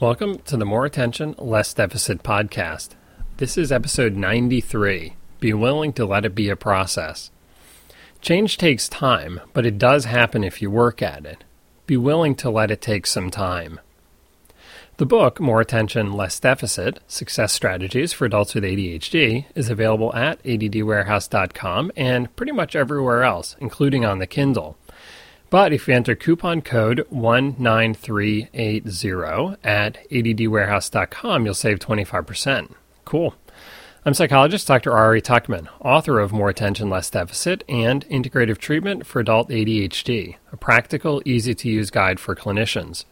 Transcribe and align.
Welcome 0.00 0.38
to 0.46 0.56
the 0.56 0.64
More 0.64 0.86
Attention, 0.86 1.34
Less 1.36 1.74
Deficit 1.74 2.22
podcast. 2.22 2.94
This 3.36 3.58
is 3.58 3.70
episode 3.70 4.16
93 4.16 5.12
Be 5.40 5.52
Willing 5.52 5.92
to 5.92 6.06
Let 6.06 6.24
It 6.24 6.34
Be 6.34 6.48
a 6.48 6.56
Process. 6.56 7.30
Change 8.22 8.56
takes 8.56 8.88
time, 8.88 9.42
but 9.52 9.66
it 9.66 9.76
does 9.76 10.06
happen 10.06 10.42
if 10.42 10.62
you 10.62 10.70
work 10.70 11.02
at 11.02 11.26
it. 11.26 11.44
Be 11.86 11.98
willing 11.98 12.34
to 12.36 12.48
let 12.48 12.70
it 12.70 12.80
take 12.80 13.06
some 13.06 13.30
time. 13.30 13.78
The 14.96 15.04
book, 15.04 15.38
More 15.38 15.60
Attention, 15.60 16.14
Less 16.14 16.40
Deficit 16.40 17.00
Success 17.06 17.52
Strategies 17.52 18.14
for 18.14 18.24
Adults 18.24 18.54
with 18.54 18.64
ADHD, 18.64 19.44
is 19.54 19.68
available 19.68 20.14
at 20.14 20.42
addwarehouse.com 20.44 21.92
and 21.94 22.34
pretty 22.36 22.52
much 22.52 22.74
everywhere 22.74 23.22
else, 23.22 23.54
including 23.60 24.06
on 24.06 24.18
the 24.18 24.26
Kindle. 24.26 24.78
But 25.50 25.72
if 25.72 25.88
you 25.88 25.94
enter 25.94 26.14
coupon 26.14 26.62
code 26.62 27.04
19380 27.10 29.56
at 29.64 29.98
addwarehouse.com, 30.08 31.44
you'll 31.44 31.54
save 31.54 31.80
25%. 31.80 32.74
Cool. 33.04 33.34
I'm 34.06 34.14
psychologist 34.14 34.68
Dr. 34.68 34.92
Ari 34.92 35.20
Tuckman, 35.20 35.68
author 35.80 36.20
of 36.20 36.32
More 36.32 36.48
Attention, 36.48 36.88
Less 36.88 37.10
Deficit 37.10 37.64
and 37.68 38.08
Integrative 38.08 38.56
Treatment 38.56 39.04
for 39.04 39.20
Adult 39.20 39.50
ADHD, 39.50 40.36
a 40.52 40.56
practical, 40.56 41.20
easy 41.26 41.54
to 41.56 41.68
use 41.68 41.90
guide 41.90 42.18
for 42.18 42.34
clinicians. 42.34 43.04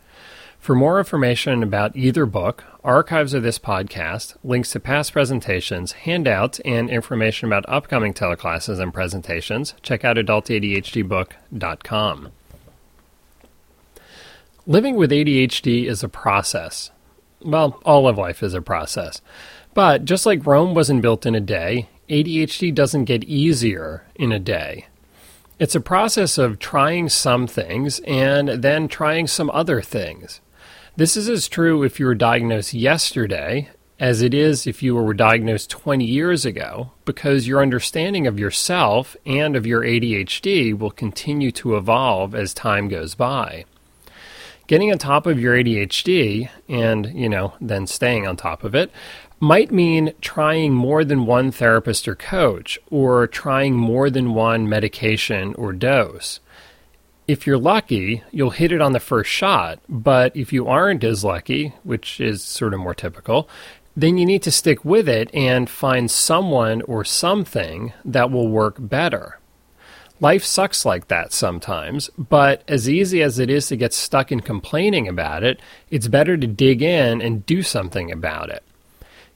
For 0.61 0.75
more 0.75 0.99
information 0.99 1.63
about 1.63 1.97
either 1.97 2.27
book, 2.27 2.65
archives 2.85 3.33
of 3.33 3.43
this 3.43 3.59
podcast, 3.59 4.37
links 4.45 4.73
to 4.73 4.81
past 4.81 5.13
presentations, 5.13 5.93
handouts, 5.93 6.61
and 6.61 6.91
information 6.91 7.49
about 7.49 7.65
upcoming 7.69 8.13
teleclasses 8.13 8.79
and 8.79 8.93
presentations, 8.93 9.75
check 9.83 10.05
out 10.05 10.17
adultadhdbook.com. 10.17 12.29
Living 14.67 14.97
with 14.97 15.11
ADHD 15.11 15.87
is 15.87 16.03
a 16.03 16.09
process. 16.09 16.91
Well, 17.41 17.81
all 17.87 18.07
of 18.07 18.19
life 18.19 18.43
is 18.43 18.53
a 18.53 18.61
process. 18.61 19.23
But 19.73 20.05
just 20.05 20.27
like 20.27 20.45
Rome 20.45 20.75
wasn't 20.75 21.01
built 21.01 21.25
in 21.25 21.35
a 21.35 21.41
day, 21.41 21.89
ADHD 22.11 22.75
doesn't 22.75 23.05
get 23.05 23.25
easier 23.25 24.05
in 24.17 24.33
a 24.33 24.39
day. 24.39 24.87
It's 25.59 25.75
a 25.75 25.81
process 25.81 26.37
of 26.37 26.59
trying 26.59 27.09
some 27.09 27.47
things 27.47 28.01
and 28.01 28.49
then 28.49 28.89
trying 28.89 29.27
some 29.27 29.49
other 29.51 29.81
things. 29.81 30.41
This 30.99 31.17
is 31.17 31.29
as 31.29 31.47
true 31.47 31.85
if 31.85 32.01
you 32.01 32.07
were 32.07 32.17
diagnosed 32.17 32.75
yesterday 32.75 33.69
as 34.01 34.21
it 34.21 34.35
is 34.35 34.67
if 34.67 34.83
you 34.83 34.97
were 34.97 35.15
diagnosed 35.15 35.71
20 35.71 36.05
years 36.05 36.45
ago, 36.45 36.91
because 37.05 37.47
your 37.47 37.63
understanding 37.63 38.27
of 38.27 38.41
yourself 38.41 39.17
and 39.25 39.55
of 39.55 39.65
your 39.65 39.83
ADHD 39.83 40.77
will 40.77 40.91
continue 40.91 41.53
to 41.53 41.77
evolve 41.77 42.35
as 42.35 42.53
time 42.53 42.89
goes 42.89 43.15
by. 43.15 43.65
Getting 44.67 44.91
on 44.91 44.99
top 44.99 45.25
of 45.27 45.39
your 45.39 45.55
ADHD 45.55 46.51
and, 46.69 47.07
you 47.15 47.29
know, 47.29 47.53
then 47.61 47.87
staying 47.87 48.27
on 48.27 48.37
top 48.37 48.65
of 48.65 48.75
it 48.75 48.91
might 49.39 49.71
mean 49.71 50.15
trying 50.21 50.75
more 50.75 51.05
than 51.05 51.27
one 51.27 51.53
therapist 51.53 52.09
or 52.09 52.17
coach, 52.17 52.77
or 52.91 53.29
trying 53.29 53.75
more 53.77 54.11
than 54.11 54.35
one 54.35 54.69
medication 54.69 55.55
or 55.55 55.73
dose 55.73 56.41
if 57.29 57.47
you're 57.47 57.59
lucky, 57.59 58.23
you'll 58.33 58.51
hit 58.51 58.73
it 58.73 58.81
on 58.81 58.93
the 58.93 59.01
first 59.01 59.31
shot. 59.31 59.79
But 59.89 60.35
if 60.35 60.53
you 60.53 60.67
aren't 60.67 61.05
as 61.05 61.23
lucky, 61.23 61.75
which 61.85 62.21
is 62.21 62.43
sort 62.43 62.73
of 62.73 62.81
more 62.81 62.95
typical, 62.95 63.49
then 63.95 64.17
you 64.17 64.25
need 64.25 64.43
to 64.43 64.51
stick 64.51 64.85
with 64.85 65.09
it 65.09 65.29
and 65.35 65.69
find 65.69 66.11
someone 66.11 66.81
or 66.83 67.05
something 67.05 67.93
that 68.05 68.31
will 68.31 68.49
work 68.49 68.77
better. 68.79 69.39
Life 70.21 70.43
sucks 70.43 70.85
like 70.85 71.09
that 71.09 71.33
sometimes, 71.33 72.11
but 72.17 72.65
as 72.67 72.89
easy 72.89 73.23
as 73.23 73.39
it 73.39 73.51
is 73.51 73.69
to 73.69 73.77
get 73.77 73.93
stuck 73.93 74.33
in 74.33 74.41
complaining 74.41 75.07
about 75.07 75.45
it, 75.45 75.61
it's 75.91 76.09
better 76.09 76.37
to 76.37 76.47
dig 76.47 76.83
in 76.83 77.21
and 77.21 77.47
do 77.47 77.63
something 77.63 78.11
about 78.11 78.49
it. 78.49 78.65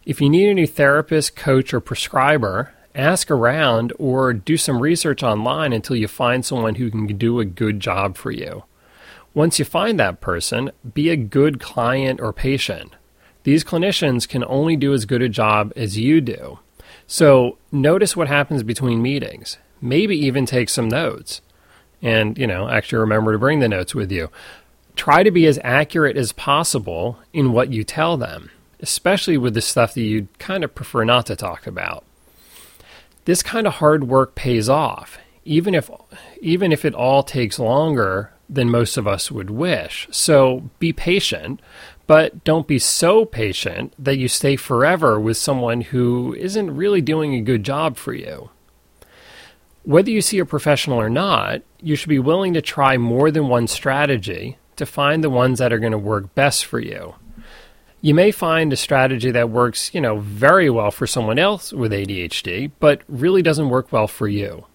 If 0.05 0.21
you 0.21 0.29
need 0.29 0.49
a 0.49 0.55
new 0.55 0.67
therapist, 0.67 1.37
coach, 1.37 1.73
or 1.73 1.81
prescriber, 1.81 2.73
ask 2.95 3.31
around 3.31 3.93
or 3.99 4.33
do 4.33 4.57
some 4.57 4.81
research 4.81 5.23
online 5.23 5.73
until 5.73 5.97
you 5.97 6.09
find 6.09 6.45
someone 6.45 6.77
who 6.77 6.91
can 6.91 7.07
do 7.07 7.41
a 7.41 7.45
good 7.45 7.81
job 7.81 8.17
for 8.17 8.31
you. 8.31 8.65
Once 9.35 9.59
you 9.59 9.65
find 9.65 9.99
that 9.99 10.21
person, 10.21 10.71
be 10.93 11.09
a 11.09 11.17
good 11.17 11.59
client 11.59 12.21
or 12.21 12.33
patient. 12.33 12.93
These 13.45 13.65
clinicians 13.65 14.29
can 14.29 14.45
only 14.45 14.77
do 14.77 14.93
as 14.93 15.07
good 15.07 15.23
a 15.23 15.29
job 15.29 15.73
as 15.75 15.99
you 15.99 16.21
do. 16.21 16.59
So 17.07 17.59
notice 17.71 18.17
what 18.17 18.29
happens 18.29 18.63
between 18.63 19.03
meetings. 19.03 19.59
Maybe 19.81 20.17
even 20.17 20.47
take 20.47 20.69
some 20.69 20.89
notes. 20.89 21.41
And, 22.03 22.37
you 22.37 22.47
know, 22.47 22.69
actually 22.69 22.99
remember 22.99 23.33
to 23.33 23.39
bring 23.39 23.61
the 23.61 23.69
notes 23.69 23.95
with 23.95 24.13
you. 24.13 24.31
Try 24.95 25.23
to 25.23 25.31
be 25.31 25.47
as 25.47 25.59
accurate 25.65 26.17
as 26.17 26.33
possible 26.33 27.19
in 27.33 27.53
what 27.53 27.73
you 27.73 27.85
tell 27.85 28.17
them, 28.17 28.51
especially 28.81 29.39
with 29.39 29.55
the 29.55 29.63
stuff 29.63 29.95
that 29.95 30.03
you 30.03 30.29
kind 30.39 30.63
of 30.63 30.75
prefer 30.75 31.05
not 31.05 31.27
to 31.27 31.37
talk 31.37 31.67
about 31.67 32.05
this 33.25 33.43
kind 33.43 33.67
of 33.67 33.75
hard 33.75 34.05
work 34.05 34.35
pays 34.35 34.69
off, 34.69 35.19
even 35.45 35.75
if 35.75 35.91
even 36.41 36.73
if 36.73 36.85
it 36.85 36.95
all 36.95 37.23
takes 37.23 37.59
longer 37.59 38.33
than 38.49 38.71
most 38.71 38.97
of 38.97 39.07
us 39.07 39.31
would 39.31 39.51
wish. 39.51 40.09
So 40.11 40.71
be 40.79 40.93
patient, 40.93 41.61
but 42.07 42.45
don't 42.45 42.67
be 42.67 42.79
so 42.79 43.25
patient 43.25 43.95
that 43.99 44.19
you 44.19 44.29
stay 44.29 44.57
forever 44.57 45.19
with 45.19 45.37
someone 45.37 45.81
who 45.81 46.35
isn't 46.35 46.77
really 46.77 47.01
doing 47.01 47.35
a 47.35 47.41
good 47.41 47.65
job 47.65 47.97
for 47.97 48.13
you. 48.13 48.51
Whether 49.85 50.11
you 50.11 50.21
see 50.21 50.39
a 50.39 50.45
professional 50.45 51.01
or 51.01 51.11
not, 51.11 51.63
you 51.81 51.97
should 51.97 52.09
be 52.09 52.19
willing 52.19 52.55
to 52.55 52.63
try 52.63 52.99
more 52.99 53.31
than 53.31 53.49
one 53.49 53.67
strategy 53.67 54.59
to 54.77 54.87
find 54.87 55.25
the 55.25 55.31
ones 55.31 55.59
that 55.59 55.73
are 55.73 55.79
going 55.79 55.93
to 55.93 55.99
work 55.99 56.35
best 56.35 56.65
for 56.65 56.79
you 56.79 57.15
you 58.05 58.15
may 58.15 58.33
find 58.33 58.73
a 58.73 58.77
strategy 58.77 59.31
that 59.31 59.49
works, 59.49 59.95
you 59.95 60.01
know, 60.01 60.19
very 60.19 60.69
well 60.69 60.91
for 60.91 61.07
someone 61.07 61.39
else 61.39 61.73
with 61.73 61.93
ADHD, 61.93 62.73
but 62.81 63.01
really 63.07 63.43
doesn't 63.43 63.71
work 63.71 63.93
well 63.93 64.09
for 64.09 64.27
you. 64.27 64.67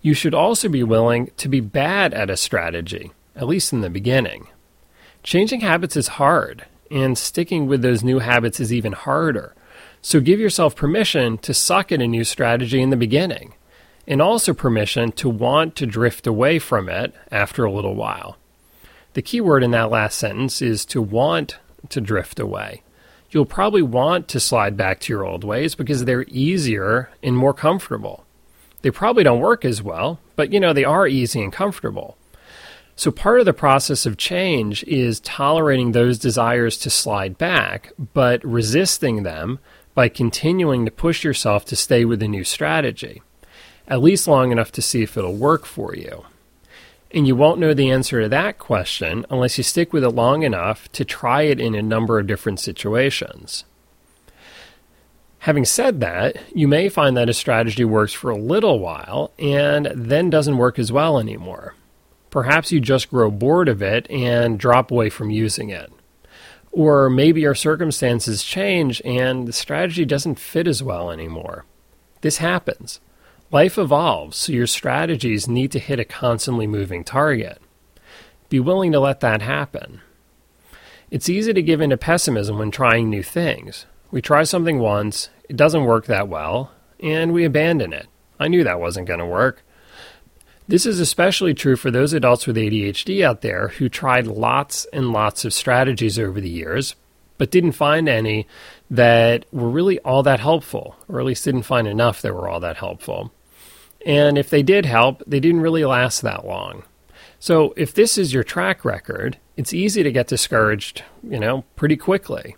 You 0.00 0.14
should 0.14 0.32
also 0.32 0.68
be 0.68 0.84
willing 0.84 1.32
to 1.38 1.48
be 1.48 1.58
bad 1.58 2.14
at 2.14 2.30
a 2.30 2.36
strategy, 2.36 3.10
at 3.34 3.48
least 3.48 3.72
in 3.72 3.80
the 3.80 3.90
beginning. 3.90 4.46
Changing 5.24 5.60
habits 5.60 5.96
is 5.96 6.06
hard, 6.06 6.66
and 6.88 7.18
sticking 7.18 7.66
with 7.66 7.82
those 7.82 8.04
new 8.04 8.20
habits 8.20 8.60
is 8.60 8.72
even 8.72 8.92
harder. 8.92 9.52
So 10.00 10.20
give 10.20 10.38
yourself 10.38 10.76
permission 10.76 11.38
to 11.38 11.52
suck 11.52 11.90
at 11.90 12.00
a 12.00 12.06
new 12.06 12.22
strategy 12.22 12.80
in 12.80 12.90
the 12.90 12.96
beginning, 12.96 13.54
and 14.06 14.22
also 14.22 14.54
permission 14.54 15.10
to 15.12 15.28
want 15.28 15.74
to 15.76 15.86
drift 15.86 16.28
away 16.28 16.60
from 16.60 16.88
it 16.88 17.12
after 17.32 17.64
a 17.64 17.72
little 17.72 17.96
while. 17.96 18.36
The 19.14 19.22
key 19.22 19.40
word 19.40 19.64
in 19.64 19.72
that 19.72 19.90
last 19.90 20.16
sentence 20.16 20.62
is 20.62 20.84
to 20.86 21.02
want 21.02 21.58
to 21.90 22.00
drift 22.00 22.38
away. 22.40 22.82
You'll 23.30 23.46
probably 23.46 23.82
want 23.82 24.28
to 24.28 24.40
slide 24.40 24.76
back 24.76 25.00
to 25.00 25.12
your 25.12 25.24
old 25.24 25.44
ways 25.44 25.74
because 25.74 26.04
they're 26.04 26.24
easier 26.28 27.10
and 27.22 27.36
more 27.36 27.54
comfortable. 27.54 28.24
They 28.82 28.90
probably 28.90 29.24
don't 29.24 29.40
work 29.40 29.64
as 29.64 29.82
well, 29.82 30.20
but 30.36 30.52
you 30.52 30.60
know, 30.60 30.72
they 30.72 30.84
are 30.84 31.06
easy 31.06 31.42
and 31.42 31.52
comfortable. 31.52 32.16
So, 32.98 33.10
part 33.10 33.40
of 33.40 33.46
the 33.46 33.52
process 33.52 34.06
of 34.06 34.16
change 34.16 34.82
is 34.84 35.20
tolerating 35.20 35.92
those 35.92 36.18
desires 36.18 36.78
to 36.78 36.88
slide 36.88 37.36
back, 37.36 37.92
but 38.14 38.42
resisting 38.42 39.22
them 39.22 39.58
by 39.94 40.08
continuing 40.08 40.84
to 40.84 40.90
push 40.90 41.22
yourself 41.22 41.64
to 41.66 41.76
stay 41.76 42.04
with 42.06 42.20
the 42.20 42.28
new 42.28 42.44
strategy, 42.44 43.22
at 43.86 44.02
least 44.02 44.26
long 44.26 44.50
enough 44.50 44.72
to 44.72 44.82
see 44.82 45.02
if 45.02 45.16
it'll 45.16 45.34
work 45.34 45.66
for 45.66 45.94
you. 45.94 46.24
And 47.12 47.26
you 47.26 47.36
won't 47.36 47.60
know 47.60 47.72
the 47.72 47.90
answer 47.90 48.22
to 48.22 48.28
that 48.28 48.58
question 48.58 49.24
unless 49.30 49.56
you 49.58 49.64
stick 49.64 49.92
with 49.92 50.04
it 50.04 50.10
long 50.10 50.42
enough 50.42 50.90
to 50.92 51.04
try 51.04 51.42
it 51.42 51.60
in 51.60 51.74
a 51.74 51.82
number 51.82 52.18
of 52.18 52.26
different 52.26 52.60
situations. 52.60 53.64
Having 55.40 55.66
said 55.66 56.00
that, 56.00 56.36
you 56.52 56.66
may 56.66 56.88
find 56.88 57.16
that 57.16 57.28
a 57.28 57.34
strategy 57.34 57.84
works 57.84 58.12
for 58.12 58.30
a 58.30 58.36
little 58.36 58.80
while 58.80 59.30
and 59.38 59.86
then 59.94 60.28
doesn't 60.28 60.56
work 60.56 60.76
as 60.76 60.90
well 60.90 61.20
anymore. 61.20 61.74
Perhaps 62.30 62.72
you 62.72 62.80
just 62.80 63.10
grow 63.10 63.30
bored 63.30 63.68
of 63.68 63.80
it 63.80 64.10
and 64.10 64.58
drop 64.58 64.90
away 64.90 65.08
from 65.08 65.30
using 65.30 65.70
it. 65.70 65.92
Or 66.72 67.08
maybe 67.08 67.42
your 67.42 67.54
circumstances 67.54 68.42
change 68.42 69.00
and 69.04 69.46
the 69.46 69.52
strategy 69.52 70.04
doesn't 70.04 70.40
fit 70.40 70.66
as 70.66 70.82
well 70.82 71.12
anymore. 71.12 71.64
This 72.22 72.38
happens. 72.38 73.00
Life 73.52 73.78
evolves, 73.78 74.36
so 74.36 74.52
your 74.52 74.66
strategies 74.66 75.46
need 75.46 75.70
to 75.72 75.78
hit 75.78 76.00
a 76.00 76.04
constantly 76.04 76.66
moving 76.66 77.04
target. 77.04 77.62
Be 78.48 78.58
willing 78.58 78.90
to 78.90 78.98
let 78.98 79.20
that 79.20 79.40
happen. 79.40 80.00
It's 81.12 81.28
easy 81.28 81.52
to 81.52 81.62
give 81.62 81.80
in 81.80 81.90
to 81.90 81.96
pessimism 81.96 82.58
when 82.58 82.72
trying 82.72 83.08
new 83.08 83.22
things. 83.22 83.86
We 84.10 84.20
try 84.20 84.42
something 84.42 84.80
once, 84.80 85.30
it 85.48 85.56
doesn't 85.56 85.84
work 85.84 86.06
that 86.06 86.26
well, 86.26 86.72
and 87.00 87.32
we 87.32 87.44
abandon 87.44 87.92
it. 87.92 88.08
I 88.40 88.48
knew 88.48 88.64
that 88.64 88.80
wasn't 88.80 89.06
going 89.06 89.20
to 89.20 89.26
work. 89.26 89.62
This 90.66 90.84
is 90.84 90.98
especially 90.98 91.54
true 91.54 91.76
for 91.76 91.92
those 91.92 92.12
adults 92.12 92.48
with 92.48 92.56
ADHD 92.56 93.24
out 93.24 93.42
there 93.42 93.68
who 93.68 93.88
tried 93.88 94.26
lots 94.26 94.86
and 94.92 95.12
lots 95.12 95.44
of 95.44 95.54
strategies 95.54 96.18
over 96.18 96.40
the 96.40 96.50
years, 96.50 96.96
but 97.38 97.50
didn't 97.50 97.72
find 97.72 98.08
any 98.08 98.46
that 98.90 99.44
were 99.52 99.68
really 99.68 99.98
all 100.00 100.22
that 100.22 100.40
helpful, 100.40 100.96
or 101.08 101.20
at 101.20 101.26
least 101.26 101.44
didn't 101.44 101.62
find 101.62 101.86
enough 101.86 102.22
that 102.22 102.34
were 102.34 102.48
all 102.48 102.60
that 102.60 102.76
helpful. 102.76 103.32
And 104.04 104.38
if 104.38 104.50
they 104.50 104.62
did 104.62 104.86
help, 104.86 105.22
they 105.26 105.40
didn't 105.40 105.60
really 105.60 105.84
last 105.84 106.22
that 106.22 106.46
long. 106.46 106.84
So 107.38 107.74
if 107.76 107.92
this 107.92 108.16
is 108.16 108.32
your 108.32 108.44
track 108.44 108.84
record, 108.84 109.38
it's 109.56 109.72
easy 109.72 110.02
to 110.02 110.12
get 110.12 110.28
discouraged, 110.28 111.02
you 111.22 111.38
know, 111.38 111.64
pretty 111.74 111.96
quickly. 111.96 112.56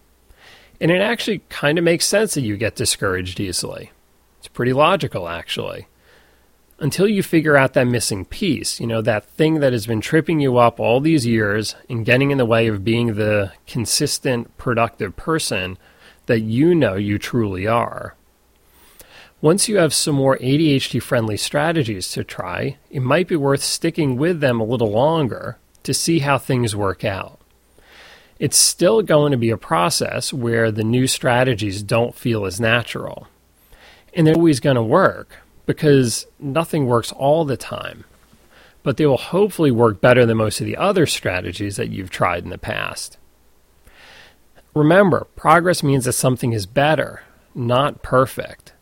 And 0.80 0.90
it 0.90 1.00
actually 1.00 1.40
kind 1.48 1.78
of 1.78 1.84
makes 1.84 2.06
sense 2.06 2.34
that 2.34 2.42
you 2.42 2.56
get 2.56 2.76
discouraged 2.76 3.40
easily. 3.40 3.90
It's 4.38 4.48
pretty 4.48 4.72
logical, 4.72 5.28
actually. 5.28 5.88
Until 6.80 7.08
you 7.08 7.24
figure 7.24 7.56
out 7.56 7.72
that 7.72 7.88
missing 7.88 8.24
piece, 8.24 8.78
you 8.78 8.86
know, 8.86 9.02
that 9.02 9.24
thing 9.24 9.58
that 9.60 9.72
has 9.72 9.86
been 9.86 10.00
tripping 10.00 10.38
you 10.38 10.58
up 10.58 10.78
all 10.78 11.00
these 11.00 11.26
years 11.26 11.74
and 11.88 12.06
getting 12.06 12.30
in 12.30 12.38
the 12.38 12.46
way 12.46 12.68
of 12.68 12.84
being 12.84 13.14
the 13.14 13.52
consistent, 13.66 14.56
productive 14.58 15.16
person 15.16 15.76
that 16.26 16.40
you 16.40 16.76
know 16.76 16.94
you 16.94 17.18
truly 17.18 17.66
are. 17.66 18.14
Once 19.40 19.68
you 19.68 19.76
have 19.76 19.92
some 19.92 20.14
more 20.14 20.38
ADHD 20.38 21.02
friendly 21.02 21.36
strategies 21.36 22.12
to 22.12 22.22
try, 22.22 22.76
it 22.90 23.00
might 23.00 23.26
be 23.26 23.36
worth 23.36 23.62
sticking 23.62 24.16
with 24.16 24.40
them 24.40 24.60
a 24.60 24.64
little 24.64 24.90
longer 24.90 25.58
to 25.82 25.92
see 25.92 26.20
how 26.20 26.38
things 26.38 26.76
work 26.76 27.04
out. 27.04 27.40
It's 28.38 28.56
still 28.56 29.02
going 29.02 29.32
to 29.32 29.38
be 29.38 29.50
a 29.50 29.56
process 29.56 30.32
where 30.32 30.70
the 30.70 30.84
new 30.84 31.08
strategies 31.08 31.82
don't 31.82 32.14
feel 32.14 32.46
as 32.46 32.60
natural. 32.60 33.26
And 34.14 34.26
they're 34.26 34.34
always 34.34 34.60
going 34.60 34.76
to 34.76 34.82
work 34.82 35.38
because 35.68 36.26
nothing 36.38 36.86
works 36.86 37.12
all 37.12 37.44
the 37.44 37.56
time. 37.58 38.04
But 38.82 38.96
they 38.96 39.04
will 39.04 39.18
hopefully 39.18 39.70
work 39.70 40.00
better 40.00 40.24
than 40.24 40.38
most 40.38 40.60
of 40.60 40.66
the 40.66 40.78
other 40.78 41.04
strategies 41.04 41.76
that 41.76 41.90
you've 41.90 42.08
tried 42.08 42.42
in 42.42 42.48
the 42.48 42.56
past. 42.56 43.18
Remember, 44.74 45.26
progress 45.36 45.82
means 45.82 46.06
that 46.06 46.14
something 46.14 46.54
is 46.54 46.64
better, 46.64 47.22
not 47.54 48.02
perfect. 48.02 48.72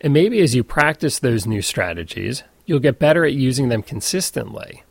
And 0.00 0.12
maybe 0.12 0.40
as 0.40 0.52
you 0.52 0.64
practice 0.64 1.20
those 1.20 1.46
new 1.46 1.62
strategies, 1.62 2.42
you'll 2.66 2.80
get 2.80 2.98
better 2.98 3.24
at 3.24 3.34
using 3.34 3.68
them 3.68 3.80
consistently. 3.80 4.82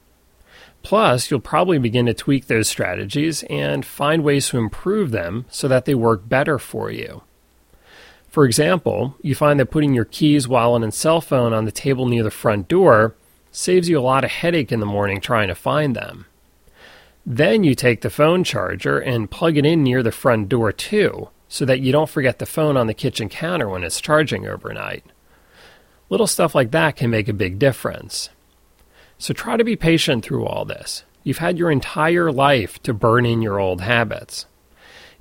Plus, 0.84 1.30
you'll 1.30 1.42
probably 1.42 1.80
begin 1.80 2.06
to 2.06 2.14
tweak 2.14 2.48
those 2.48 2.70
strategies 2.70 3.44
and 3.50 3.86
find 3.86 4.24
ways 4.24 4.48
to 4.48 4.58
improve 4.58 5.12
them 5.12 5.48
so 5.50 5.68
that 5.68 5.84
they 5.84 5.96
work 5.96 6.30
better 6.30 6.58
for 6.58 6.90
you. 6.90 7.24
For 8.30 8.46
example, 8.46 9.16
you 9.22 9.34
find 9.34 9.60
that 9.60 9.72
putting 9.72 9.94
your 9.94 10.06
keys, 10.06 10.48
wallet, 10.48 10.84
and 10.84 10.94
cell 10.94 11.20
phone 11.20 11.52
on 11.52 11.66
the 11.66 11.72
table 11.72 12.06
near 12.06 12.24
the 12.24 12.32
front 12.32 12.68
door 12.68 13.16
saves 13.52 13.90
you 13.90 13.98
a 13.98 14.02
lot 14.02 14.24
of 14.24 14.30
headache 14.30 14.72
in 14.72 14.80
the 14.80 14.86
morning 14.86 15.20
trying 15.20 15.48
to 15.48 15.56
find 15.56 15.96
them. 15.96 16.26
Then 17.26 17.64
you 17.64 17.76
take 17.76 18.02
the 18.02 18.10
phone 18.10 18.44
charger 18.44 19.00
and 19.00 19.30
plug 19.30 19.58
it 19.58 19.66
in 19.66 19.84
near 19.84 20.04
the 20.04 20.12
front 20.12 20.50
door 20.50 20.72
too, 20.72 21.30
so 21.48 21.66
that 21.66 21.80
you 21.80 21.92
don't 21.92 22.10
forget 22.10 22.40
the 22.40 22.46
phone 22.46 22.78
on 22.78 22.88
the 22.88 22.94
kitchen 22.94 23.30
counter 23.30 23.68
when 23.68 23.84
it's 23.84 24.00
charging 24.00 24.48
overnight. 24.48 25.04
Little 26.10 26.28
stuff 26.28 26.54
like 26.54 26.72
that 26.72 26.96
can 26.96 27.10
make 27.10 27.28
a 27.28 27.34
big 27.34 27.60
difference. 27.60 28.30
So 29.18 29.34
try 29.34 29.58
to 29.58 29.64
be 29.64 29.76
patient 29.76 30.24
through 30.24 30.46
all 30.46 30.66
this. 30.66 31.04
You've 31.24 31.40
had 31.40 31.58
your 31.58 31.72
entire 31.72 32.32
life 32.32 32.82
to 32.84 32.94
burn 32.94 33.26
in 33.26 33.42
your 33.42 33.60
old 33.60 33.82
habits. 33.82 34.46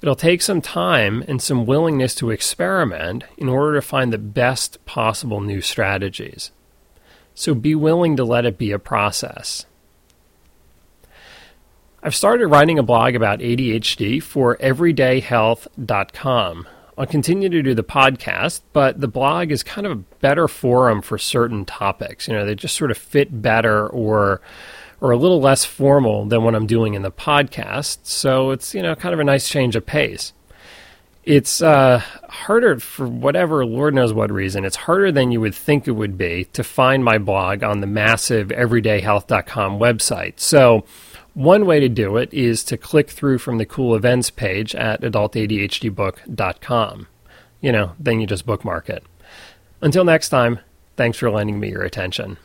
It'll 0.00 0.14
take 0.14 0.42
some 0.42 0.60
time 0.60 1.24
and 1.26 1.42
some 1.42 1.66
willingness 1.66 2.14
to 2.16 2.30
experiment 2.30 3.24
in 3.36 3.48
order 3.48 3.74
to 3.74 3.82
find 3.82 4.12
the 4.12 4.18
best 4.18 4.84
possible 4.84 5.40
new 5.40 5.60
strategies. 5.60 6.52
So 7.34 7.54
be 7.54 7.74
willing 7.74 8.16
to 8.16 8.24
let 8.24 8.46
it 8.46 8.58
be 8.58 8.70
a 8.70 8.78
process. 8.78 9.66
I've 12.00 12.14
started 12.14 12.46
writing 12.46 12.78
a 12.78 12.84
blog 12.84 13.16
about 13.16 13.40
ADHD 13.40 14.22
for 14.22 14.56
everydayhealth.com. 14.58 16.68
I'll 16.96 17.06
continue 17.06 17.48
to 17.48 17.62
do 17.62 17.74
the 17.74 17.84
podcast, 17.84 18.60
but 18.72 19.00
the 19.00 19.08
blog 19.08 19.50
is 19.50 19.62
kind 19.62 19.86
of 19.86 19.92
a 19.92 20.02
better 20.20 20.48
forum 20.48 21.02
for 21.02 21.18
certain 21.18 21.64
topics. 21.64 22.26
You 22.26 22.34
know, 22.34 22.44
they 22.44 22.54
just 22.54 22.76
sort 22.76 22.90
of 22.90 22.98
fit 22.98 23.42
better 23.42 23.86
or 23.86 24.40
or 25.00 25.12
a 25.12 25.16
little 25.16 25.40
less 25.40 25.64
formal 25.64 26.24
than 26.24 26.42
what 26.42 26.54
I'm 26.54 26.66
doing 26.66 26.94
in 26.94 27.02
the 27.02 27.12
podcast. 27.12 27.98
So 28.02 28.50
it's, 28.50 28.74
you 28.74 28.82
know, 28.82 28.94
kind 28.94 29.14
of 29.14 29.20
a 29.20 29.24
nice 29.24 29.48
change 29.48 29.76
of 29.76 29.86
pace. 29.86 30.32
It's 31.24 31.60
uh, 31.60 31.98
harder 32.28 32.80
for 32.80 33.06
whatever, 33.06 33.64
Lord 33.66 33.94
knows 33.94 34.14
what 34.14 34.32
reason, 34.32 34.64
it's 34.64 34.76
harder 34.76 35.12
than 35.12 35.30
you 35.30 35.42
would 35.42 35.54
think 35.54 35.86
it 35.86 35.92
would 35.92 36.16
be 36.16 36.44
to 36.54 36.64
find 36.64 37.04
my 37.04 37.18
blog 37.18 37.62
on 37.62 37.80
the 37.80 37.86
massive 37.86 38.48
everydayhealth.com 38.48 39.78
website. 39.78 40.40
So 40.40 40.86
one 41.34 41.66
way 41.66 41.80
to 41.80 41.88
do 41.90 42.16
it 42.16 42.32
is 42.32 42.64
to 42.64 42.78
click 42.78 43.10
through 43.10 43.38
from 43.38 43.58
the 43.58 43.66
cool 43.66 43.94
events 43.94 44.30
page 44.30 44.74
at 44.74 45.02
adultadhdbook.com. 45.02 47.06
You 47.60 47.72
know, 47.72 47.92
then 47.98 48.20
you 48.20 48.26
just 48.26 48.46
bookmark 48.46 48.88
it. 48.88 49.04
Until 49.82 50.04
next 50.04 50.30
time, 50.30 50.60
thanks 50.96 51.18
for 51.18 51.30
lending 51.30 51.60
me 51.60 51.70
your 51.70 51.82
attention. 51.82 52.38